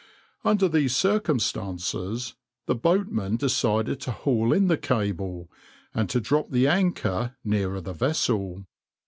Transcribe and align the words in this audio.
Under 0.43 0.67
these 0.67 0.95
circumstances, 0.95 2.33
the 2.65 2.73
boatmen 2.73 3.35
decided 3.37 4.01
to 4.01 4.11
haul 4.11 4.51
in 4.51 4.67
the 4.67 4.75
cable, 4.79 5.47
and 5.93 6.09
to 6.09 6.19
drop 6.19 6.49
the 6.49 6.67
anchor 6.67 7.35
nearer 7.43 7.81
the 7.81 7.93
vessel. 7.93 8.65